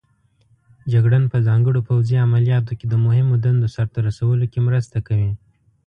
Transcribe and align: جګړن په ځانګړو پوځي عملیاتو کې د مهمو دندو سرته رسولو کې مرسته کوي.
جګړن 0.91 1.23
په 1.31 1.37
ځانګړو 1.47 1.79
پوځي 1.89 2.15
عملیاتو 2.25 2.71
کې 2.79 2.85
د 2.89 2.95
مهمو 3.05 3.35
دندو 3.45 3.67
سرته 3.75 3.99
رسولو 4.07 4.45
کې 4.51 4.59
مرسته 4.67 4.97
کوي. 5.07 5.31